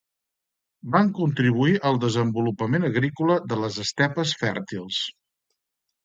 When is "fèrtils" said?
4.41-5.03